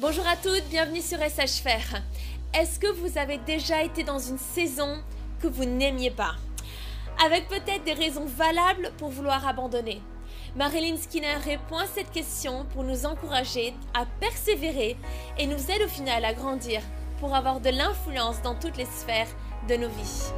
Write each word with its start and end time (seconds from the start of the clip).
Bonjour 0.00 0.26
à 0.26 0.34
toutes, 0.34 0.64
bienvenue 0.70 1.02
sur 1.02 1.18
SH 1.18 1.60
Faire. 1.62 2.00
Est-ce 2.54 2.80
que 2.80 2.86
vous 2.86 3.18
avez 3.18 3.36
déjà 3.36 3.82
été 3.82 4.02
dans 4.02 4.18
une 4.18 4.38
saison 4.38 5.02
que 5.42 5.46
vous 5.46 5.66
n'aimiez 5.66 6.10
pas? 6.10 6.36
Avec 7.22 7.48
peut-être 7.48 7.84
des 7.84 7.92
raisons 7.92 8.24
valables 8.24 8.92
pour 8.96 9.10
vouloir 9.10 9.46
abandonner. 9.46 10.00
Marilyn 10.56 10.96
Skinner 10.96 11.36
répond 11.44 11.76
à 11.76 11.86
cette 11.86 12.10
question 12.12 12.64
pour 12.72 12.82
nous 12.82 13.04
encourager 13.04 13.74
à 13.92 14.06
persévérer 14.06 14.96
et 15.36 15.46
nous 15.46 15.70
aide 15.70 15.82
au 15.82 15.88
final 15.88 16.24
à 16.24 16.32
grandir 16.32 16.80
pour 17.18 17.34
avoir 17.36 17.60
de 17.60 17.68
l'influence 17.68 18.40
dans 18.40 18.54
toutes 18.54 18.78
les 18.78 18.86
sphères 18.86 19.28
de 19.68 19.76
nos 19.76 19.90
vies. 19.90 20.32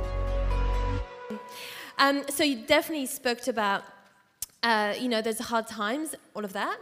Um, 2.01 2.23
so 2.29 2.43
you 2.43 2.67
definitely 2.67 3.07
spoke 3.07 3.47
about, 3.47 3.85
uh, 4.65 4.95
you 5.01 5.09
know, 5.09 5.23
there's 5.23 5.39
hard 5.39 5.69
times, 5.69 6.17
all 6.35 6.45
of 6.45 6.53
that? 6.53 6.81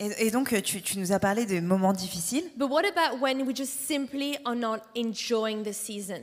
Et, 0.00 0.26
et 0.26 0.30
donc, 0.32 0.52
euh, 0.52 0.60
tu, 0.60 0.82
tu 0.82 0.98
nous 0.98 1.12
as 1.12 1.20
parlé 1.20 1.46
de 1.46 1.60
moments 1.60 1.92
difficiles, 1.92 2.44
But 2.56 2.68
what 2.68 2.82
about 2.84 3.20
when 3.20 3.42
we 3.46 3.54
just 3.54 3.86
simply 3.86 4.36
are 4.44 4.56
not 4.56 4.78
enjoying 4.96 5.62
the 5.62 5.72
season? 5.72 6.20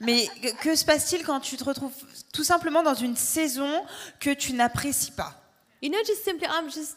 mais 0.00 0.26
que, 0.42 0.48
que 0.62 0.74
se 0.74 0.84
passe-t-il 0.84 1.22
quand 1.24 1.38
tu 1.40 1.56
te 1.56 1.62
retrouves 1.62 1.92
tout 2.32 2.42
simplement 2.42 2.82
dans 2.82 2.94
une 2.94 3.14
saison 3.16 3.84
que 4.18 4.30
tu 4.34 4.52
n'apprécies 4.52 5.12
pas? 5.12 5.32
You 5.80 5.90
know, 5.90 5.98
just 6.04 6.24
simply, 6.24 6.46
I'm 6.48 6.68
just 6.68 6.96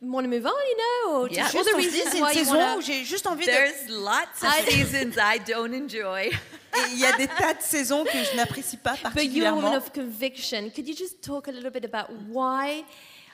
want 0.00 0.22
to 0.22 0.28
move 0.28 0.46
on, 0.46 0.50
you 0.50 0.76
know, 0.76 1.20
or 1.22 1.28
Yeah. 1.30 1.42
just 1.50 1.56
all 1.56 1.64
Juste, 1.64 1.72
the 1.72 1.76
reasons 1.76 2.20
why 2.20 2.32
you 2.32 2.78
où 2.78 2.80
j'ai 2.80 3.04
juste 3.04 3.26
envie 3.26 3.44
de... 3.44 3.50
There's 3.50 3.88
lots 3.88 4.42
of 4.42 4.68
seasons 4.68 5.16
I 5.18 5.38
don't 5.40 5.74
enjoy. 5.74 6.30
Il 6.92 6.98
y 7.00 7.04
a 7.04 7.16
des 7.16 7.26
tas 7.26 7.54
de 7.54 7.60
saisons 7.62 8.04
que 8.04 8.12
je 8.22 8.36
n'apprécie 8.36 8.76
pas 8.76 8.94
But 9.14 9.24
you're 9.24 9.48
a 9.48 9.52
woman 9.52 9.72
particulièrement. 9.72 9.76
of 9.76 9.92
conviction. 9.92 10.70
Could 10.70 10.86
you 10.88 10.94
just 10.96 11.20
talk 11.20 11.48
a 11.48 11.50
little 11.50 11.72
bit 11.72 11.84
about 11.84 12.08
why? 12.28 12.84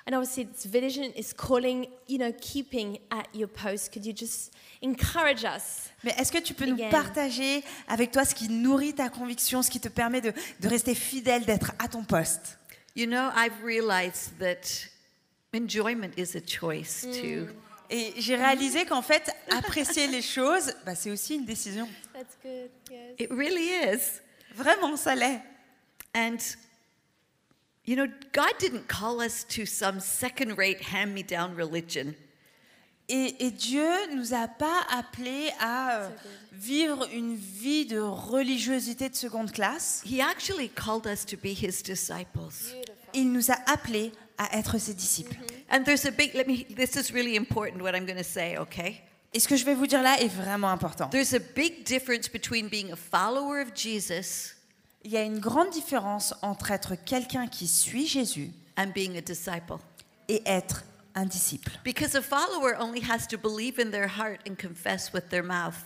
And 0.08 0.14
obviously, 0.14 0.44
this 0.44 0.66
vision 0.66 1.12
is 1.16 1.32
calling, 1.32 1.88
you 2.06 2.18
know, 2.18 2.32
keeping 2.40 2.98
at 3.10 3.26
your 3.34 3.48
post. 3.48 3.92
Could 3.92 4.06
you 4.06 4.12
just 4.12 4.52
encourage 4.80 5.44
us? 5.44 5.90
Mais 6.04 6.14
est-ce 6.16 6.30
que 6.30 6.38
tu 6.40 6.54
peux 6.54 6.66
nous 6.66 6.74
Again. 6.76 6.90
partager 6.90 7.64
avec 7.88 8.12
toi 8.12 8.24
ce 8.24 8.34
qui 8.34 8.48
nourrit 8.48 8.94
ta 8.94 9.08
conviction, 9.08 9.62
ce 9.62 9.70
qui 9.70 9.80
te 9.80 9.88
permet 9.88 10.20
de, 10.20 10.32
de 10.60 10.68
rester 10.68 10.94
fidèle, 10.94 11.44
d'être 11.44 11.72
à 11.80 11.88
ton 11.88 12.04
poste? 12.04 12.56
You 12.94 13.06
know, 13.06 13.30
I've 13.34 13.64
realized 13.64 14.38
that 14.38 14.88
enjoyment 15.52 16.12
is 16.16 16.36
a 16.36 16.40
choice 16.40 17.02
too. 17.02 17.48
Et 17.90 18.14
j'ai 18.18 18.36
réalisé 18.36 18.84
qu'en 18.84 19.02
fait, 19.02 19.30
apprécier 19.50 20.06
les 20.06 20.22
choses, 20.22 20.72
bah, 20.84 20.94
c'est 20.94 21.10
aussi 21.10 21.34
une 21.34 21.44
décision. 21.44 21.88
That's 22.12 22.36
good. 22.44 22.70
Yes. 22.90 23.14
It 23.18 23.30
really 23.30 23.70
is. 23.70 24.20
Vraiment, 24.54 24.96
ça 24.96 25.14
l'est. 25.16 25.40
And, 26.14 26.36
you 27.86 27.96
know, 27.96 28.08
God 28.32 28.52
didn't 28.58 28.88
call 28.88 29.20
us 29.20 29.44
to 29.44 29.64
some 29.64 30.00
second 30.00 30.58
rate 30.58 30.82
hand 30.82 31.14
me 31.14 31.22
down 31.22 31.54
religion. 31.54 32.14
Et, 33.08 33.36
et 33.38 33.52
Dieu 33.52 33.88
nous 34.12 34.34
a 34.34 34.48
pas 34.48 34.84
appelés 34.90 35.50
à 35.60 36.00
euh, 36.00 36.08
vivre 36.52 37.06
une 37.12 37.36
vie 37.36 37.86
de 37.86 38.00
religiosité 38.00 39.08
de 39.08 39.14
seconde 39.14 39.52
classe. 39.52 40.02
He 40.04 40.20
actually 40.20 40.68
called 40.68 41.06
us 41.06 41.24
to 41.24 41.36
be 41.36 41.54
his 41.54 41.82
disciples. 41.84 42.74
Il 43.14 43.30
nous 43.32 43.52
a 43.52 43.56
appelés 43.66 44.10
à 44.36 44.58
être 44.58 44.78
ses 44.78 44.92
disciples. 44.92 45.36
Mm-hmm. 45.36 45.76
And 45.76 45.84
there's 45.84 46.04
a 46.04 46.10
big, 46.10 46.34
let 46.34 46.48
me, 46.48 46.64
this 46.74 46.96
is 46.96 47.12
really 47.12 47.36
important 47.36 47.80
what 47.80 47.94
I'm 47.94 48.06
going 48.06 48.18
to 48.18 48.24
say, 48.24 48.56
okay? 48.58 49.02
Et 49.32 49.38
ce 49.38 49.46
que 49.46 49.56
je 49.56 49.64
vais 49.64 49.74
vous 49.74 49.86
dire 49.86 50.02
là 50.02 50.20
est 50.20 50.28
vraiment 50.28 50.70
important. 50.72 51.08
There's 51.10 51.34
a 51.34 51.40
big 51.54 51.84
difference 51.84 52.28
between 52.28 52.68
being 52.68 52.90
a 52.90 52.96
follower 52.96 53.60
of 53.60 53.72
Jesus 53.72 54.55
Il 55.06 55.12
y 55.12 55.16
a 55.16 55.22
une 55.22 55.38
grande 55.38 55.70
différence 55.70 56.34
entre 56.42 56.72
être 56.72 56.96
quelqu'un 56.96 57.46
qui 57.46 57.68
suit 57.68 58.08
Jésus 58.08 58.50
and 58.76 58.88
being 58.92 59.16
a 59.16 59.20
disciple. 59.20 59.78
et 60.26 60.42
être 60.44 60.82
un 61.14 61.26
disciple. 61.26 61.70
Because 61.84 62.16
a 62.16 62.20
follower 62.20 62.74
only 62.80 63.00
has 63.08 63.28
to 63.28 63.38
believe 63.38 63.78
in 63.78 63.92
their 63.92 64.08
heart 64.08 64.40
and 64.48 64.56
confess 64.56 65.12
with 65.12 65.28
their 65.28 65.44
mouth. 65.44 65.76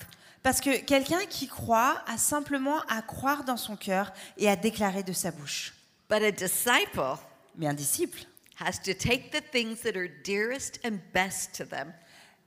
Parce 0.42 0.62
que 0.62 0.80
quelqu'un 0.80 1.26
qui 1.28 1.48
croit 1.48 2.02
a 2.06 2.16
simplement 2.16 2.80
à 2.88 3.02
croire 3.02 3.44
dans 3.44 3.58
son 3.58 3.76
cœur 3.76 4.10
et 4.38 4.48
à 4.48 4.56
déclarer 4.56 5.02
de 5.02 5.12
sa 5.12 5.30
bouche. 5.30 5.74
But 6.08 6.22
a 6.22 6.32
disciple 6.32 7.18
Mais 7.58 7.66
un 7.66 7.74
disciple, 7.74 8.20
has 8.58 8.78
to 8.82 8.94
take 8.94 9.32
the 9.32 9.42
things 9.52 9.82
that 9.82 9.98
are 9.98 10.08
dearest 10.24 10.80
and 10.82 10.98
best 11.12 11.54
to 11.58 11.66
them 11.66 11.92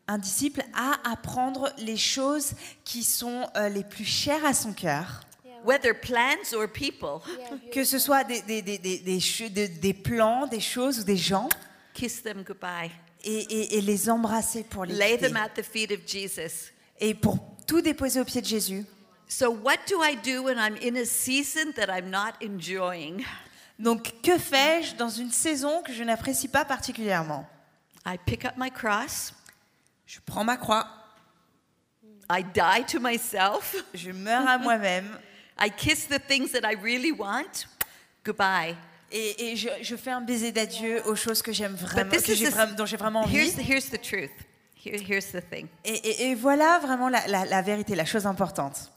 un 0.08 0.18
disciple 0.18 0.64
a 0.74 0.98
à 1.10 1.16
prendre 1.16 1.72
les 1.78 1.98
choses 1.98 2.56
qui 2.84 3.04
sont 3.04 3.48
euh, 3.56 3.70
les 3.70 3.84
plus 3.84 4.04
chères 4.04 4.46
à 4.46 4.54
son 4.54 4.74
cœur, 4.74 5.22
whether 5.64 5.94
plans 5.94 6.54
or 6.56 6.68
people, 6.68 7.22
que 7.72 7.84
ce 7.84 8.00
soit 8.00 8.24
des, 8.24 8.42
des, 8.42 8.62
des, 8.62 8.78
des, 8.78 9.00
des 9.00 9.20
che- 9.20 9.50
de- 9.52 9.68
des 9.68 9.94
plans, 9.94 10.48
des 10.48 10.60
choses 10.60 11.00
ou 11.00 11.04
des 11.04 11.18
gens, 11.18 11.50
kiss 11.94 12.22
them 12.24 12.44
goodbye, 12.44 12.92
et, 13.24 13.34
et- 13.40 13.78
et 13.78 13.82
les 13.82 14.10
embrasser 14.10 14.64
pour 14.64 14.86
les 14.86 14.94
lay 14.94 15.18
them 15.18 15.38
at 15.38 15.50
the 15.50 15.64
feet 15.64 15.92
of 15.92 16.00
Jesus. 16.06 16.72
et 17.00 17.14
pour 17.14 17.38
tout 17.68 17.82
déposer 17.82 18.20
au 18.20 18.26
pied 18.26 18.42
de 18.42 18.48
Jésus. 18.48 18.86
So, 19.28 19.50
what 19.52 19.78
do 19.88 20.04
I 20.04 20.16
do 20.16 20.44
when 20.44 20.58
I'm 20.58 20.76
in 20.82 20.96
a 20.98 21.06
season 21.06 21.72
that 21.76 21.88
I'm 21.90 22.10
not 22.10 22.34
enjoying? 22.42 23.24
Donc, 23.80 24.22
que 24.22 24.38
fais-je 24.38 24.96
dans 24.96 25.10
une 25.10 25.32
saison 25.32 25.82
que 25.82 25.92
je 25.94 26.04
n'apprécie 26.04 26.48
pas 26.48 26.66
particulièrement? 26.66 27.48
I 28.06 28.18
pick 28.26 28.46
up 28.46 28.54
my 28.58 28.70
cross, 28.70 29.34
Je 30.06 30.20
prends 30.26 30.44
ma 30.44 30.58
croix, 30.58 30.86
I 32.30 32.44
die 32.44 32.84
to 32.92 33.00
myself, 33.00 33.76
je 33.94 34.12
meurs 34.12 34.48
à 34.48 34.58
moi-même, 34.58 35.08
I 35.60 35.70
kiss 35.70 36.08
the 36.08 36.20
things 36.20 36.52
that 36.52 36.62
I 36.64 36.76
really 36.76 37.12
want, 37.12 37.68
goodbye. 38.26 38.76
et, 39.12 39.52
et 39.52 39.56
je, 39.56 39.70
je 39.82 39.96
fais 39.96 40.12
un 40.12 40.22
baiser 40.22 40.52
d'adieu 40.52 41.02
aux 41.06 41.16
choses 41.16 41.42
que 41.42 41.52
j'aime 41.54 41.76
vraiment, 41.76 42.10
que 42.12 42.34
j'ai 42.34 42.50
dont 42.78 42.86
j'ai 42.86 42.98
vraiment 42.98 43.22
envie. 43.22 43.38
Here's 43.38 43.56
the, 43.56 43.62
here's 43.70 43.90
the 43.90 44.02
truth. 44.02 44.32
Here, 44.84 44.98
here's 45.00 45.28
the 45.32 45.42
thing. 45.50 45.68
Et, 45.86 45.94
et- 45.94 46.30
et 46.32 46.36
voilà 46.36 46.80
vraiment 46.80 47.08
la, 47.10 47.26
la- 47.28 47.46
la 47.46 47.62
vérité, 47.62 47.96
la 47.96 48.06
chose 48.06 48.26
importante. 48.26 48.92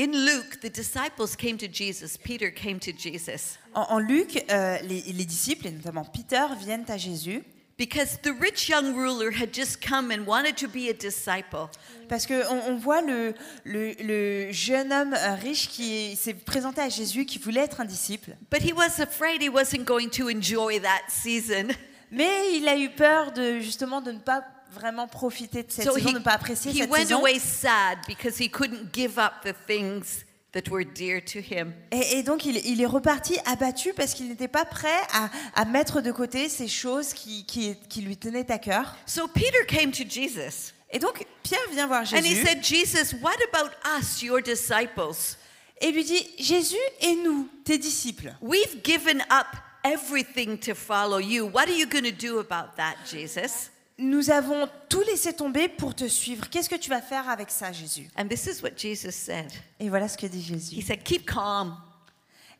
In 0.00 0.12
Luke, 0.12 0.60
the 0.60 0.70
disciples 0.72 1.34
came 1.36 1.56
to 1.58 1.66
Jesus. 1.70 2.16
Peter 2.22 2.50
came 2.52 2.78
to 2.78 2.92
Jesus 2.96 3.58
En, 3.74 3.82
en 3.90 3.98
Luc, 3.98 4.42
euh, 4.50 4.78
les, 4.82 5.02
les 5.12 5.24
disciples, 5.24 5.66
et 5.66 5.70
notamment 5.72 6.04
Peter, 6.04 6.44
viennent 6.60 6.84
à 6.88 6.96
Jésus 6.96 7.42
because 7.78 8.18
the 8.22 8.32
rich 8.38 8.68
young 8.68 8.94
ruler 8.94 9.30
had 9.30 9.52
just 9.54 9.80
come 9.80 10.10
and 10.10 10.26
wanted 10.26 10.56
to 10.56 10.68
be 10.68 10.88
a 10.90 10.92
disciple. 10.92 11.68
parce 12.08 12.26
qu'on 12.26 12.42
on 12.66 12.76
voit 12.76 13.00
le, 13.02 13.34
le- 13.64 13.94
le 14.02 14.52
jeune 14.52 14.92
homme 14.92 15.14
euh, 15.14 15.34
riche 15.34 15.68
qui 15.68 16.16
s'est 16.16 16.34
présenté 16.34 16.80
à 16.80 16.88
Jésus, 16.88 17.24
qui 17.24 17.38
voulait 17.38 17.60
être 17.62 17.80
un 17.80 17.84
disciple, 17.84 18.36
But 18.50 18.62
he 18.62 18.72
was 18.72 19.00
afraid 19.00 19.42
he 19.42 19.48
wasn't 19.48 19.84
going 19.84 20.08
to 20.10 20.28
enjoy 20.28 20.80
that 20.80 21.02
season. 21.08 21.68
mais 22.10 22.56
il 22.56 22.66
a 22.68 22.76
eu 22.76 22.88
peur 22.90 23.32
de 23.32 23.60
justement 23.60 24.00
de 24.00 24.12
ne 24.12 24.18
pas 24.18 24.42
vraiment 24.72 25.06
profiter 25.08 25.62
de 25.62 25.70
cette 25.70 25.84
So 25.84 25.94
saison, 25.94 26.08
he, 26.08 26.12
de 26.14 26.18
ne 26.18 26.24
pas 26.24 26.32
apprécier 26.32 26.72
he 26.72 26.78
cette 26.80 26.90
went 26.90 26.98
saison. 27.06 27.20
away 27.20 27.38
sad 27.38 27.98
because 28.06 28.38
he 28.38 28.50
couldn't 28.50 28.92
give 28.92 29.18
up 29.18 29.42
the 29.44 29.54
things 29.66 30.24
that 30.60 30.70
were 30.70 30.84
dear 30.84 31.20
to 31.20 31.38
him. 31.40 31.72
Et, 31.92 32.18
et 32.18 32.22
donc 32.22 32.44
il, 32.46 32.56
il 32.66 32.80
est 32.80 32.86
reparti 32.86 33.38
abattu 33.46 33.92
parce 33.92 34.14
qu'il 34.14 34.28
n'était 34.28 34.48
pas 34.48 34.64
prêt 34.64 35.00
à, 35.12 35.30
à 35.54 35.64
mettre 35.64 36.00
de 36.00 36.10
côté 36.12 36.48
ces 36.48 36.68
choses 36.68 37.12
qui, 37.12 37.44
qui, 37.44 37.76
qui 37.88 38.00
lui 38.00 38.16
tenaient 38.16 38.50
à 38.50 38.58
cœur. 38.58 38.96
So 39.06 39.28
Peter 39.28 39.64
came 39.66 39.90
to 39.92 40.04
Jesus 40.08 40.72
Et 40.90 40.98
donc 40.98 41.26
Pierre 41.42 41.60
vient 41.70 41.86
voir 41.86 42.04
Jésus. 42.04 42.16
and 42.22 42.26
he 42.26 42.34
said, 42.44 42.62
Jesus, 42.62 43.14
what 43.22 43.36
about 43.52 43.70
us, 43.98 44.22
your 44.22 44.40
disciples? 44.42 45.36
et 45.80 45.92
lui 45.92 46.02
dit 46.04 46.26
Jésus 46.38 46.74
et 47.00 47.14
nous, 47.16 47.48
tes 47.64 47.78
disciples, 47.78 48.34
We've 48.40 48.82
given 48.82 49.20
up 49.30 49.46
everything 49.84 50.58
to 50.58 50.74
follow 50.74 51.18
you. 51.18 51.46
What 51.46 51.68
are 51.68 51.76
you 51.76 51.86
going 51.86 52.04
to 52.04 52.10
do 52.10 52.38
about 52.40 52.76
that, 52.76 52.96
Jesus? 53.08 53.70
Nous 53.98 54.30
avons 54.30 54.68
tout 54.88 55.02
laissé 55.02 55.32
tomber 55.32 55.68
pour 55.68 55.94
te 55.94 56.06
suivre. 56.06 56.48
Qu'est-ce 56.48 56.68
que 56.68 56.76
tu 56.76 56.88
vas 56.88 57.02
faire 57.02 57.28
avec 57.28 57.50
ça, 57.50 57.72
Jésus? 57.72 58.08
And 58.16 58.28
this 58.28 58.46
is 58.46 58.62
what 58.62 58.70
Jesus 58.76 59.10
said. 59.12 59.50
Et 59.80 59.88
voilà 59.88 60.08
ce 60.08 60.16
que 60.16 60.26
dit 60.26 60.38
He 60.38 60.42
Jésus. 60.42 60.82
said, 60.82 61.02
Keep 61.02 61.26
calm. 61.26 61.76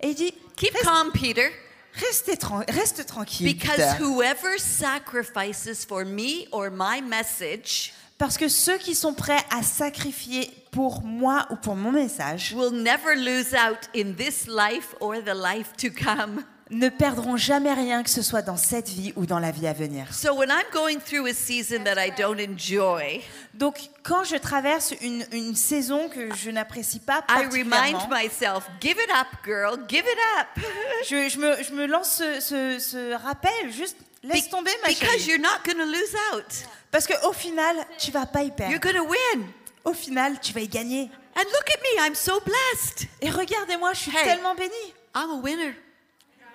Et 0.01 0.09
il 0.11 0.15
dit 0.15 0.35
Keep 0.57 0.73
reste, 0.75 0.85
calm, 0.85 1.13
Peter, 1.13 1.51
reste 1.95 3.07
tranquille, 3.07 3.47
because 3.55 3.77
Peter. 3.77 4.03
whoever 4.05 4.59
sacrifices 4.59 5.85
for 5.85 6.05
me 6.05 6.47
or 6.53 6.71
my 6.71 7.01
message 7.01 7.93
parce 8.19 8.37
que 8.37 8.49
ceux 8.49 8.79
qui 8.79 8.97
sont 8.97 9.15
prêts 9.15 9.45
à 9.51 9.63
sacrifier 9.63 10.51
pour 10.73 11.03
moi 11.03 11.47
ou 11.51 11.57
pour 11.57 11.77
mon 11.77 11.93
message 11.93 12.53
will 12.53 12.73
never 12.73 13.15
lose 13.15 13.55
out 13.55 13.89
in 13.95 14.13
this 14.15 14.49
life 14.49 14.95
or 15.01 15.23
the 15.23 15.35
life 15.35 15.73
to 15.77 15.89
come. 15.89 16.45
Ne 16.71 16.89
perdront 16.89 17.37
jamais 17.37 17.73
rien, 17.73 18.03
que 18.03 18.11
ce 18.11 18.23
soit 18.23 18.43
dans 18.43 18.57
cette 18.57 18.89
vie 18.89 19.13
ou 19.17 19.25
dans 19.27 19.39
la 19.39 19.51
vie 19.51 19.67
à 19.67 19.73
venir. 19.73 20.13
So 20.13 20.35
when 20.35 20.51
I'm 20.51 20.67
going 20.73 20.99
through 20.99 21.27
a 21.27 21.33
season 21.35 21.85
that 21.85 21.95
I 22.05 22.11
don't 22.17 22.39
enjoy, 22.41 23.21
Donc, 23.55 23.79
quand 24.03 24.25
je 24.25 24.37
traverse 24.37 24.93
une, 25.01 25.25
une 25.33 25.55
saison 25.57 26.09
que 26.09 26.35
je 26.35 26.51
n'apprécie 26.51 27.01
pas 27.01 27.25
I 27.29 27.47
remind 27.47 27.71
particulièrement, 27.71 28.09
myself, 28.11 28.69
give 28.81 28.97
it 28.99 29.11
up, 29.11 29.27
girl, 29.45 29.79
give 29.89 30.05
it 30.05 30.19
up. 30.41 30.65
je, 31.09 31.29
je 31.29 31.39
me, 31.39 31.63
je 31.63 31.73
me 31.73 31.87
lance 31.87 32.17
ce, 32.17 32.41
ce- 32.41 32.79
ce 32.79 33.15
rappel, 33.15 33.73
juste 33.73 33.97
laisse 34.23 34.47
Be- 34.47 34.51
tomber 34.51 34.71
ma 34.83 34.89
because 34.89 35.01
chérie. 35.19 35.25
you're 35.29 35.41
not 35.41 35.65
going 35.65 35.79
to 35.79 35.85
lose 35.87 36.15
out. 36.35 36.45
Parce 36.91 37.07
qu'au 37.07 37.33
final, 37.33 37.77
tu 37.99 38.11
vas 38.11 38.27
pas 38.27 38.43
y 38.43 38.47
You're 38.47 38.57
perdre. 38.57 38.81
going 38.81 38.95
to 38.95 39.05
win. 39.09 39.47
Au 39.85 39.93
final, 39.93 40.39
tu 40.41 40.53
vas 40.53 40.61
y 40.61 40.69
gagner. 40.69 41.11
And 41.37 41.43
look 41.45 41.71
at 41.71 41.81
me, 41.83 42.07
I'm 42.07 42.15
so 42.15 42.41
blessed. 42.41 43.07
Et 43.23 43.31
regardez-moi, 43.31 43.93
je 43.95 43.99
suis 44.01 44.11
Hey. 44.17 44.25
tellement 44.25 44.55
bénie. 44.55 44.95
I'm 45.15 45.31
a 45.31 45.41
winner. 45.43 45.75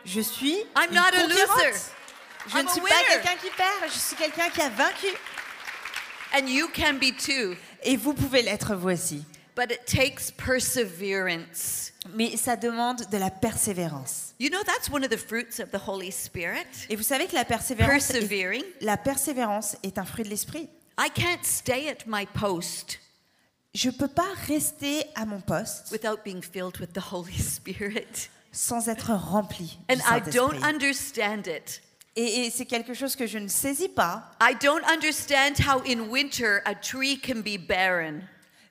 Je 0.05 0.21
suis 0.21 0.57
I'm 0.75 0.89
une 0.89 0.95
not 0.95 1.13
a 1.13 1.27
loser. 1.27 1.79
Je 2.47 2.57
I'm 2.57 2.65
ne 2.65 2.69
suis 2.69 2.81
pas 2.81 3.03
quelqu'un 3.07 3.35
qui 3.41 3.49
perd, 3.55 3.91
je 3.91 3.99
suis 3.99 4.15
quelqu'un 4.15 4.49
qui 4.49 4.61
a 4.61 4.69
vaincu. 4.69 5.07
And 6.33 6.47
you 6.47 6.67
can 6.73 6.95
be 6.95 7.15
too. 7.15 7.55
Et 7.83 7.95
vous 7.95 8.13
pouvez 8.13 8.41
l'être 8.41 8.75
vous 8.75 8.89
aussi. 8.89 9.23
But 9.55 9.71
it 9.71 9.85
takes 9.85 10.31
perseverance. 10.31 11.91
Mais 12.15 12.35
ça 12.37 12.55
demande 12.55 13.05
de 13.09 13.17
la 13.17 13.29
persévérance. 13.29 14.33
You 14.39 14.49
know, 14.49 14.63
that's 14.63 14.89
one 14.89 15.03
of 15.03 15.09
the 15.09 15.17
fruits 15.17 15.59
of 15.59 15.69
the 15.71 15.79
Holy 15.87 16.11
Spirit. 16.11 16.87
Et 16.89 16.95
vous 16.95 17.03
savez 17.03 17.27
que 17.27 17.35
la 17.35 17.45
persévérance, 17.45 18.09
est, 18.09 18.65
la 18.81 18.97
persévérance 18.97 19.77
est 19.83 19.97
un 19.97 20.05
fruit 20.05 20.23
de 20.23 20.29
l'esprit. 20.29 20.67
I 20.99 21.09
can't 21.13 21.43
stay 21.43 21.89
at 21.89 22.05
my 22.07 22.25
post 22.25 22.99
Je 23.73 23.89
peux 23.89 24.07
pas 24.07 24.27
rester 24.47 25.03
à 25.15 25.25
mon 25.25 25.41
poste 25.41 25.91
without 25.91 26.23
being 26.23 26.41
filled 26.41 26.79
with 26.79 26.93
the 26.93 27.01
Holy 27.11 27.33
Spirit. 27.39 28.29
Sans 28.53 28.87
être 28.87 29.11
rempli 29.11 29.77
And 29.89 29.95
I 30.09 30.21
don't 30.31 30.63
understand 30.63 31.47
it. 31.47 31.81
Et, 32.15 32.45
et 32.45 32.49
c'est 32.51 32.65
quelque 32.65 32.93
chose 32.93 33.15
que 33.15 33.25
je 33.27 33.39
ne 33.39 33.47
saisis 33.47 33.89
pas. 33.89 34.31
I 34.39 34.55
don't 34.61 34.83
understand 34.87 35.55
how 35.67 35.81
in 35.85 36.09
winter 36.09 36.61
a 36.65 36.75
tree 36.75 37.19
can 37.19 37.41
be 37.41 37.57
barren. 37.57 38.21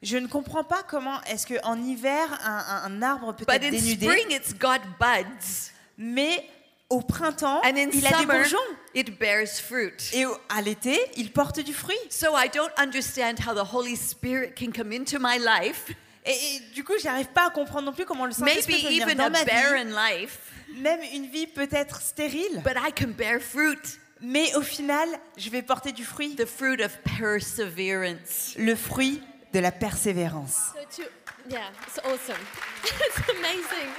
Je 0.00 0.16
ne 0.16 0.26
comprends 0.28 0.64
pas 0.64 0.82
comment 0.82 1.20
est-ce 1.24 1.46
que 1.46 1.54
en 1.64 1.80
hiver 1.82 2.26
un, 2.44 2.56
un- 2.68 2.84
un 2.84 3.02
arbre 3.02 3.34
peut 3.34 3.44
But 3.46 3.56
être 3.56 3.64
in 3.66 3.70
dénudé, 3.70 4.06
spring 4.06 4.26
it's 4.30 4.54
got 4.56 4.78
buds. 5.00 5.70
mais 5.98 6.48
au 6.88 7.00
printemps 7.00 7.60
And 7.64 7.76
in 7.76 7.88
il 7.92 8.06
a 8.06 8.18
des 8.20 8.26
bourgeons 8.26 8.58
it 8.94 9.18
bears 9.18 9.48
fruit. 9.60 9.92
et 10.12 10.24
à 10.48 10.60
l'été 10.62 10.98
il 11.16 11.32
porte 11.32 11.58
du 11.60 11.72
fruit. 11.72 11.96
So 12.10 12.36
I 12.36 12.48
don't 12.48 12.70
understand 12.78 13.36
how 13.46 13.54
the 13.54 13.72
Holy 13.72 13.96
Spirit 13.96 14.54
can 14.56 14.70
come 14.72 14.92
into 14.92 15.18
my 15.20 15.38
life, 15.38 15.90
Et, 16.24 16.30
et 16.30 16.60
du 16.74 16.84
coup, 16.84 16.94
j'arrive 17.02 17.28
pas 17.28 17.46
à 17.46 17.50
comprendre 17.50 17.86
non 17.86 17.92
plus 17.92 18.04
comment 18.04 18.26
le 18.26 18.32
maybe 18.38 18.60
Saint-Esprit 18.62 18.82
peut 18.82 18.88
venir 18.88 19.02
even 19.08 19.18
dans 19.18 19.24
a 19.24 19.30
ma 19.30 19.40
vie. 19.40 19.50
barren 19.50 19.90
life, 19.90 20.38
Même 20.76 21.00
une 21.12 21.26
vie 21.26 21.46
peut 21.46 21.68
être 21.72 22.00
stérile, 22.00 22.62
but 22.64 22.74
I 22.76 22.92
can 22.92 23.08
bear 23.08 23.40
fruit, 23.40 23.98
mais 24.20 24.54
au 24.54 24.62
final, 24.62 25.08
je 25.36 25.50
vais 25.50 25.62
porter 25.62 25.92
du 25.92 26.04
fruit, 26.04 26.36
the 26.36 26.46
fruit 26.46 26.80
of 26.80 26.96
perseverance. 27.18 28.54
le 28.56 28.74
fruit 28.76 29.20
de 29.52 29.58
la 29.58 29.72
persévérance. 29.72 30.72
So 30.72 31.02
to, 31.02 31.08
yeah, 31.50 31.70
it's 31.86 31.98
awesome. 31.98 32.40
it's 32.84 33.28
amazing. 33.30 33.90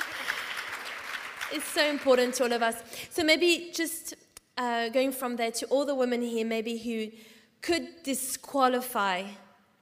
It's 1.51 1.67
so 1.73 1.81
important 1.81 2.33
to 2.35 2.45
all 2.45 2.53
of 2.53 2.61
us. 2.63 2.75
So 3.11 3.23
maybe 3.23 3.71
just 3.75 4.15
uh, 4.57 4.89
going 4.89 5.11
from 5.11 5.35
there 5.35 5.51
to 5.51 5.65
all 5.67 5.85
the 5.85 5.93
women 5.93 6.21
here, 6.21 6.45
maybe 6.45 6.77
who 6.77 7.11
could 7.61 7.87
disqualify 8.03 9.23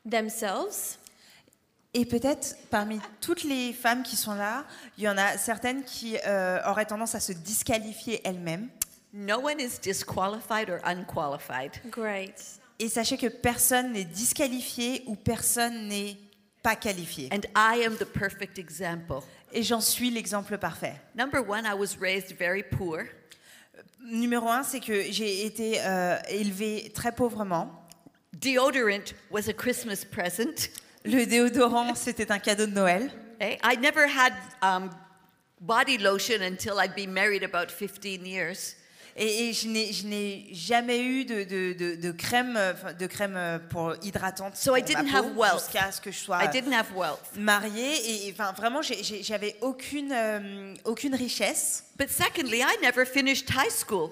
themselves. 0.04 0.98
Et 1.94 2.06
peut-être 2.06 2.56
parmi 2.70 3.00
toutes 3.20 3.44
les 3.44 3.74
femmes 3.74 4.04
qui 4.04 4.16
sont 4.16 4.34
là, 4.34 4.66
il 4.98 5.04
y 5.04 5.10
en 5.10 5.18
a 5.18 5.38
certaines 5.38 5.84
qui 5.84 6.18
euh, 6.26 6.60
auraient 6.66 6.86
tendance 6.86 7.16
à 7.16 7.20
se 7.20 7.34
disqualifier 7.34 8.22
elles-mêmes. 8.24 8.70
No 9.14 9.40
one 9.40 9.60
is 9.60 9.78
disqualified 9.82 10.70
or 10.70 10.80
unqualified. 10.86 11.74
Great. 11.90 12.60
Et 12.80 12.88
sachez 12.88 13.18
que 13.18 13.28
personne 13.28 13.92
n'est 13.92 14.06
disqualifié 14.06 15.04
ou 15.06 15.16
personne 15.16 15.90
n'est 15.90 16.18
pas 16.64 16.78
qualifié. 16.78 17.30
And 17.34 17.42
I 17.56 17.84
am 17.86 17.98
the 17.98 18.06
perfect 18.06 18.58
example. 18.58 19.20
Et 19.52 19.62
j'en 19.62 19.82
suis 19.82 20.10
l'exemple 20.10 20.58
parfait. 20.58 20.96
Number 21.14 21.42
one, 21.42 21.66
I 21.66 21.74
was 21.74 21.98
raised 22.00 22.38
very 22.38 22.64
poor. 22.64 23.04
Numéro 24.02 24.48
un, 24.48 24.64
c'est 24.64 24.80
que 24.80 25.12
j'ai 25.12 25.46
été 25.46 25.82
euh, 25.82 26.18
élevée 26.30 26.90
très 26.96 27.12
pauvrement. 27.12 27.70
Deodorant 28.34 29.14
was 29.30 29.50
a 29.50 29.54
Christmas 29.54 30.06
present. 30.10 30.70
Le 31.03 31.25
déodorant, 31.25 31.95
c'était 31.95 32.31
un 32.31 32.39
cadeau 32.39 32.65
de 32.65 32.71
Noël. 32.74 33.12
Eh? 33.39 33.57
I 33.63 33.75
never 33.77 34.06
had 34.07 34.33
um, 34.62 34.89
body 35.59 35.98
lotion 35.98 36.42
until 36.42 36.74
I'd 36.80 36.94
been 36.95 37.12
married 37.12 37.44
about 37.44 37.71
15 37.71 38.25
years. 38.25 38.75
Et, 39.18 39.50
et 39.50 39.53
je 39.53 39.68
n'ai- 39.68 40.48
jamais 40.53 41.00
eu 41.03 41.25
de, 41.25 41.44
de- 41.44 41.74
de- 41.74 41.95
de 41.95 42.12
crème, 42.13 42.57
de 42.98 43.07
crème 43.07 43.59
pour 43.69 43.94
hydratante 44.03 44.56
So 44.56 44.74
I 44.77 44.81
pour 44.83 44.94
ma 44.94 45.03
didn't 45.03 45.33
peau 45.36 45.44
jusqu'à 45.57 45.92
ce 45.92 46.00
que 46.00 46.12
je 46.12 46.18
sois 46.18 46.42
I 46.44 46.48
didn't 46.50 46.71
have 46.74 46.95
wealth. 46.95 47.19
mariée. 47.38 47.94
Et, 48.09 48.27
et, 48.30 48.31
enfin, 48.31 48.53
vraiment, 48.53 48.81
j'avais 48.81 49.57
aucune, 49.62 50.13
euh, 50.13 50.74
aucune 50.86 51.13
richesse. 51.15 51.83
But 51.98 52.09
secondly, 52.09 52.59
I 52.62 52.77
never 52.81 53.06
finished 53.06 53.50
high 53.50 53.69
school. 53.71 54.12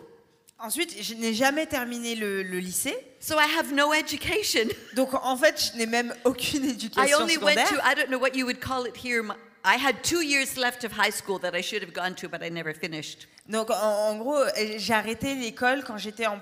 Ensuite, 0.61 1.01
je 1.01 1.13
n'ai 1.13 1.33
jamais 1.33 1.65
terminé 1.67 2.15
le, 2.15 2.43
le 2.43 2.59
lycée. 2.59 2.95
So 3.21 3.35
I 3.39 3.47
have 3.57 3.71
no 3.73 3.93
education. 3.93 4.67
Donc, 4.95 5.13
en 5.13 5.37
fait, 5.37 5.71
je 5.71 5.77
n'ai 5.77 5.85
même 5.85 6.13
aucune 6.25 6.65
I 6.65 6.71
éducation 6.71 7.17
only 7.21 7.37
went 7.37 7.55
to, 7.69 7.75
I 7.83 7.95
don't 7.95 8.09
know 8.09 8.19
what 8.19 8.35
you 8.35 8.45
would 8.45 8.59
call 8.59 8.85
it 8.85 8.97
here. 8.97 9.23
my- 9.23 9.35
I 9.63 9.77
had 9.77 10.03
two 10.03 10.21
years 10.21 10.57
left 10.57 10.83
of 10.83 10.91
high 10.93 11.11
school 11.11 11.39
that 11.39 11.53
I 11.53 11.61
should 11.61 11.81
have 11.81 11.93
gone 11.93 12.13
to, 12.15 12.27
but 12.27 12.41
I 12.43 12.49
never 12.49 12.73
finished. 12.73 13.27
Donc, 13.47 13.69
en, 13.69 14.09
en 14.09 14.17
gros, 14.17 14.37
euh, 14.37 14.49
j'ai 14.77 14.93
arrêté 14.93 15.35
l'école 15.35 15.83
quand 15.85 15.97
j'étais 15.97 16.27
en 16.27 16.39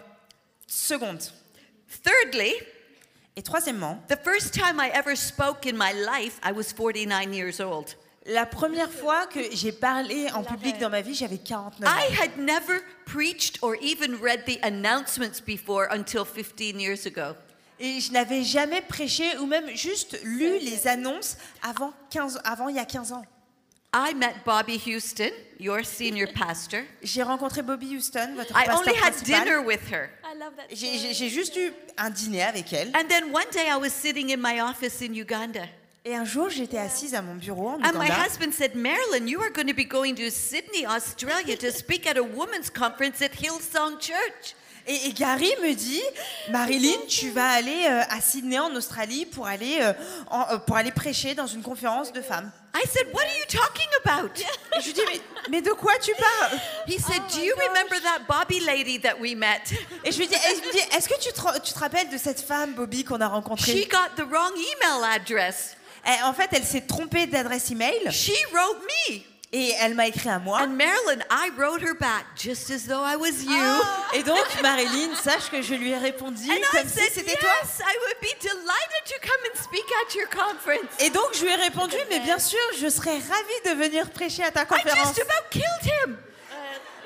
seconde. 0.68 1.22
Thirdly, 2.04 2.54
Et 3.36 3.44
troisièmement, 3.44 4.02
the 4.10 4.18
first 4.24 4.52
time 4.52 4.80
I 4.80 4.90
ever 4.96 5.16
spoke 5.16 5.68
in 5.68 5.74
my 5.78 5.94
life, 5.94 6.40
I 6.44 6.52
was 6.52 6.74
49 6.74 7.34
years 7.36 7.60
old. 7.60 7.96
La 8.27 8.45
première 8.45 8.91
fois 8.91 9.25
que 9.27 9.39
j'ai 9.51 9.71
parlé 9.71 10.29
en 10.31 10.44
public 10.44 10.77
dans 10.79 10.89
ma 10.89 11.01
vie, 11.01 11.15
j'avais 11.15 11.38
49 11.38 11.89
ans. 11.89 11.97
I 11.97 12.13
had 12.13 12.38
never 12.38 12.81
preached 13.06 13.57
or 13.62 13.75
even 13.81 14.15
read 14.21 14.45
the 14.45 14.59
announcements 14.63 15.41
before 15.45 15.88
until 15.91 16.25
15 16.25 16.79
years 16.79 17.06
ago. 17.06 17.35
Et 17.79 18.00
je 18.01 18.12
n'avais 18.12 18.44
jamais 18.44 18.81
prêché 18.81 19.38
ou 19.38 19.45
même 19.45 19.69
juste 19.75 20.19
lu 20.24 20.59
les 20.59 20.88
annonces 20.88 21.38
avant, 21.62 21.94
15, 22.09 22.41
avant 22.44 22.69
il 22.69 22.75
y 22.75 22.79
a 22.79 22.85
15 22.85 23.13
ans. 23.13 23.24
I 23.94 24.13
met 24.13 24.35
Bobby 24.45 24.77
Houston, 24.85 25.31
your 25.59 25.85
senior 25.85 26.27
pastor. 26.33 26.81
J'ai 27.01 27.23
rencontré 27.23 27.62
Bobby 27.62 27.95
Houston, 27.95 28.35
votre 28.35 28.51
I 28.51 28.65
pasteur 28.65 28.80
only 28.80 28.94
had 28.95 29.13
principal. 29.13 29.44
dinner 29.45 29.62
with 29.62 29.80
her. 29.91 30.09
J'ai 30.71 31.30
juste 31.30 31.56
eu 31.56 31.71
un 31.97 32.09
dîner 32.09 32.44
avec 32.44 32.73
elle. 32.73 32.89
And 32.89 33.07
then 33.07 33.31
one 33.33 33.45
day 33.53 33.68
I 33.69 33.77
was 33.77 33.91
sitting 33.91 34.31
in 34.31 34.38
my 34.38 34.59
office 34.59 35.01
in 35.01 35.13
Uganda. 35.13 35.68
Et 36.09 36.15
un 36.15 36.24
jour, 36.24 36.50
j'étais 36.50 36.77
assise 36.77 37.13
à 37.15 37.21
mon 37.21 37.36
bureau 37.36 37.68
en 37.68 37.83
And 37.83 38.00
my 38.00 38.07
husband 38.09 38.54
said, 38.54 38.75
Marilyn, 38.75 39.27
you 39.27 39.42
are 39.42 39.51
going 39.51 39.68
to 39.68 39.74
be 39.74 39.86
going 39.86 40.13
to 40.15 40.30
Sydney, 40.30 40.86
Australia 40.88 41.57
to 41.57 41.69
speak 41.69 42.07
at 42.07 42.15
a 42.18 42.24
women's 42.24 42.69
conference 42.69 43.21
at 43.21 43.31
Hillsong 43.33 44.00
Church. 44.00 44.56
Et, 44.88 45.07
et 45.07 45.12
Gary 45.12 45.51
me 45.62 45.74
dit, 45.74 46.01
Marilyn, 46.50 46.95
tu 47.09 47.30
vas 47.31 47.50
aller 47.50 47.88
euh, 47.89 48.04
à 48.09 48.21
Sydney 48.21 48.57
en 48.57 48.74
Australie 48.74 49.25
pour 49.25 49.48
aller, 49.48 49.80
euh, 49.81 49.92
en- 50.31 50.45
euh, 50.54 50.57
pour 50.59 50.77
aller 50.77 50.92
prêcher 50.94 51.36
dans 51.36 51.45
une 51.48 51.62
conférence 51.62 52.13
de 52.13 52.21
femmes. 52.21 52.50
I 52.74 52.88
said, 52.88 53.07
What 53.13 53.24
are 53.24 53.38
you 53.38 53.45
talking 53.50 53.89
about? 54.06 54.30
Et 54.77 54.80
je 54.80 54.86
lui 54.86 54.94
dis, 54.94 55.01
mais, 55.12 55.19
mais 55.50 55.62
de 55.62 55.71
quoi 55.71 55.92
tu 56.01 56.13
parles? 56.13 56.57
He 56.88 56.98
said, 57.01 57.21
Oh 57.27 57.36
Do 57.36 57.42
you 57.44 57.54
gosh. 57.54 57.68
remember 57.68 57.95
that 58.01 58.19
Bobby 58.30 58.62
lady 58.62 58.98
that 59.01 59.19
we 59.19 59.36
met? 59.36 59.63
Et 60.06 60.12
je 60.13 60.19
lui 60.19 60.27
dis, 60.27 60.36
est-ce 60.36 61.09
que 61.09 61.19
tu 61.19 61.33
te, 61.33 61.42
ra- 61.42 61.59
tu 61.59 61.74
te 61.74 61.80
rappelles 61.80 62.09
de 62.09 62.18
cette 62.18 62.39
femme, 62.39 62.75
Bobby, 62.75 63.04
qu'on 63.04 63.19
a 63.19 63.27
She 63.27 63.31
rencontrée 63.31 63.89
got 63.92 64.15
the 64.15 64.25
wrong 64.25 64.54
email 64.56 65.04
address. 65.04 65.73
Eh, 66.07 66.23
En 66.23 66.33
fait, 66.33 66.49
elle 66.54 66.64
s'est 66.64 66.81
trompée 66.87 67.28
d'adresse 67.28 67.69
email 67.71 68.09
She 68.11 68.31
wrote 68.54 68.80
me. 69.09 69.21
et 69.54 69.73
elle 69.80 69.94
m'a 69.95 70.07
écrit 70.07 70.30
à 70.30 70.40
moi. 70.40 70.59
And 70.61 70.69
Marilyn, 70.69 71.21
I 71.31 71.49
wrote 71.57 71.81
her 71.81 71.94
back 71.99 72.26
just 72.37 72.69
as 72.71 72.85
though 72.87 73.04
I 73.06 73.16
was 73.16 73.44
you. 73.44 73.83
Et 74.14 74.23
donc, 74.23 74.45
Marilyn, 74.61 75.16
sache 75.16 75.49
que 75.49 75.61
je 75.61 75.73
lui 75.73 75.92
ai 75.92 75.97
répondu 75.97 76.49
And 76.49 76.56
I 76.56 76.61
comme 76.71 76.87
si 76.87 76.95
said, 76.99 77.11
c'était 77.14 77.31
Yes, 77.31 77.40
toi. 77.40 77.85
I 77.85 77.95
would 78.06 78.19
be 78.21 78.33
delighted 78.42 79.04
to 79.06 79.19
come 79.21 79.42
and 79.52 79.64
speak 79.64 79.85
at 80.06 80.16
your 80.16 80.30
conference. 80.30 80.92
Et 80.99 81.09
donc, 81.09 81.30
je 81.33 81.44
lui 81.44 81.52
ai 81.52 81.56
répondu, 81.56 81.95
mais 82.09 82.19
bien 82.19 82.40
sûr, 82.40 82.59
je 82.80 82.87
serais 82.90 83.11
ravie 83.19 83.61
de 83.78 83.81
venir 83.83 84.09
prêcher 84.11 84.44
à 84.44 84.52
ta 84.52 84.64
I 84.64 84.66
conférence. 84.68 85.07
just 85.16 85.19
about 85.21 85.49
killed 85.49 85.83
him. 86.06 86.18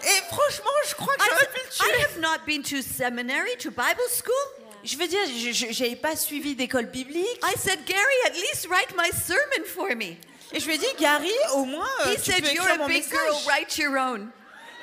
Et 0.04 0.22
franchement, 0.34 0.72
je 0.90 0.96
crois 0.96 1.16
que 1.16 1.22
I, 1.24 1.28
j'aurais 1.30 1.46
pu 1.48 1.60
le 1.60 1.68
I 1.68 1.78
tuer. 1.94 2.04
have 2.06 2.20
not 2.20 2.44
been 2.48 2.64
to 2.64 2.82
seminary, 2.82 3.56
to 3.60 3.70
Bible 3.70 4.08
school. 4.10 4.34
Je 4.84 4.98
veux 4.98 5.08
dire, 5.08 5.20
je 5.28 5.84
n'avais 5.84 5.96
pas 5.96 6.16
suivi 6.16 6.56
d'école 6.56 6.88
biblique. 6.88 7.40
I 7.44 7.58
said, 7.58 7.80
Gary, 7.86 8.02
at 8.28 8.34
least 8.36 8.68
write 8.70 8.96
my 8.98 9.10
sermon 9.12 9.66
for 9.66 9.96
me. 9.96 10.18
Et 10.54 10.60
je 10.60 10.66
lui 10.66 10.76
ai 10.76 10.78
dit, 10.78 10.86
Gary, 11.00 11.32
au 11.56 11.66
moins, 11.66 11.88
euh, 12.06 12.12
He 12.14 12.16
tu 12.18 12.32
said, 12.32 12.42
peux 12.44 12.52
You're 12.54 12.64
écrire 12.66 12.74
a 12.74 12.78
mon 12.80 12.88
big 12.88 13.04
girl, 13.04 13.20
message. 13.34 13.48
write 13.48 13.78
your 13.78 13.96
own. 13.98 14.30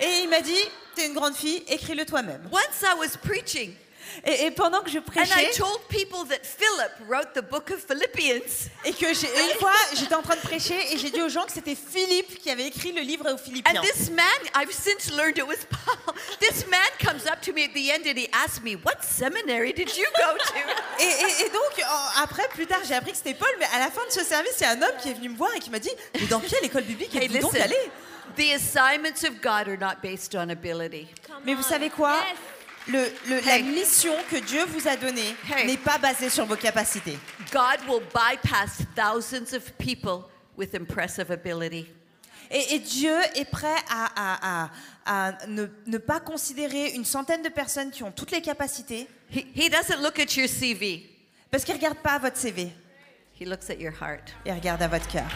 Et 0.00 0.20
il 0.22 0.28
m'a 0.28 0.40
dit, 0.40 0.56
t'es 0.94 1.06
une 1.06 1.14
grande 1.14 1.34
fille, 1.34 1.62
écris-le 1.68 2.06
toi-même. 2.06 2.48
Once 2.52 2.82
I 2.82 2.94
was 2.98 3.16
preaching, 3.22 3.74
Et, 4.24 4.46
et 4.46 4.50
pendant 4.50 4.80
que 4.82 4.90
je 4.90 4.98
and 4.98 5.02
I 5.02 5.10
prêchais, 5.24 5.50
told 5.56 5.80
people 5.88 6.24
that 6.28 6.44
Philip 6.44 6.92
wrote 7.08 7.32
the 7.34 7.42
book 7.42 7.70
of 7.70 7.84
Philippians. 7.86 8.68
et 8.84 8.92
que 8.92 9.06
une 9.06 9.58
fois, 9.58 9.72
j'étais 9.94 10.14
en 10.14 10.22
train 10.22 10.36
de 10.36 10.40
prêcher, 10.40 10.76
et 10.92 10.98
j'ai 10.98 11.10
dit 11.10 11.20
aux 11.22 11.28
gens 11.28 11.44
que 11.44 11.52
c'était 11.52 11.74
Philippe 11.76 12.38
qui 12.40 12.50
avait 12.50 12.66
écrit 12.66 12.92
le 12.92 13.00
livre 13.02 13.30
aux 13.32 13.38
Philippiens. 13.38 13.80
And 13.80 13.82
this 13.82 14.10
man, 14.10 14.26
I've 14.54 14.72
since 14.72 15.10
learned 15.12 15.38
it 15.38 15.46
was 15.46 15.64
Paul. 15.70 16.14
This 16.40 16.66
man 16.68 16.80
comes 17.02 17.26
up 17.26 17.40
to 17.42 17.52
me 17.52 17.64
at 17.64 17.74
the 17.74 17.90
end 17.90 18.06
and 18.06 18.18
he 18.18 18.28
asks 18.32 18.62
me, 18.62 18.76
What 18.76 19.02
seminary 19.02 19.72
did 19.72 19.96
you 19.96 20.06
go 20.16 20.36
to? 20.36 20.54
Et, 21.00 21.04
et- 21.04 21.46
et 21.46 21.50
donc, 21.50 21.84
après, 22.22 22.48
plus 22.48 22.66
tard, 22.66 22.80
j'ai 22.86 22.94
appris 22.94 23.12
que 23.12 23.18
c'était 23.18 23.34
Paul, 23.34 23.48
mais 23.60 23.66
à 23.72 23.78
la 23.78 23.90
fin 23.90 24.04
de 24.06 24.10
ce 24.12 24.24
service, 24.24 24.54
il 24.58 24.62
y 24.64 24.66
a 24.66 24.70
un 24.72 24.82
homme 24.82 24.96
qui 25.00 25.10
est 25.10 25.14
venu 25.14 25.28
me 25.28 25.36
voir 25.36 25.50
et 25.54 25.60
qui 25.60 25.70
m'a 25.70 25.78
dit 25.78 25.90
Mais 26.20 26.26
dans 26.26 26.40
quelle 26.40 26.64
école 26.64 26.82
biblique 26.82 27.14
Hey, 27.14 27.26
êtes-vous 27.26 27.38
donc 27.52 27.54
allé? 27.56 27.76
The 28.36 28.52
assignments 28.54 29.22
of 29.24 29.40
God 29.40 29.68
are 29.68 29.78
not 29.78 30.00
based 30.02 30.34
on 30.34 30.48
ability. 30.50 31.06
Come 31.26 31.36
Mais 31.44 31.54
vous 31.54 31.62
savez 31.62 31.88
quoi? 31.90 32.14
Yes. 32.14 32.36
Le, 32.88 33.04
le- 33.28 33.47
La 33.47 33.59
mission 33.61 34.14
que 34.30 34.37
Dieu 34.37 34.64
vous 34.66 34.88
a 34.88 34.97
donnée 34.97 35.35
Hey. 35.54 35.66
n'est 35.66 35.76
pas 35.76 35.99
basée 35.99 36.30
sur 36.30 36.47
vos 36.47 36.57
capacités. 36.57 37.18
God 37.52 37.88
will 37.88 38.02
bypass 38.14 38.78
thousands 38.97 39.54
of 39.57 39.73
people 39.78 40.25
with 40.57 40.75
impressive 40.75 41.30
ability. 41.30 41.87
Et, 42.50 42.75
et 42.75 42.78
Dieu 42.78 43.14
est 43.35 43.45
prêt 43.50 43.76
à, 43.90 44.09
à- 44.16 44.64
à- 44.64 44.71
à 45.04 45.47
ne, 45.47 45.66
ne 45.87 45.99
pas 45.99 46.18
considérer 46.21 46.88
une 46.95 47.04
centaine 47.04 47.42
de 47.42 47.49
personnes 47.50 47.90
qui 47.90 48.02
ont 48.02 48.11
toutes 48.12 48.30
les 48.30 48.40
capacités. 48.40 49.07
He, 49.30 49.47
he 49.54 49.68
doesn't 49.71 50.02
look 50.02 50.18
at 50.18 50.35
your 50.37 50.49
CV. 50.49 51.09
Parce 51.50 51.64
qu'il 51.64 51.75
regarde 51.75 51.99
pas 51.99 52.18
votre 52.18 52.37
CV, 52.37 52.73
He 53.40 53.45
looks 53.45 53.71
at 53.71 53.75
your 53.76 53.92
heart. 54.02 54.33
il 54.47 54.52
regarde 54.52 54.83
à 54.83 54.88
votre 54.88 55.07
cœur. 55.09 55.28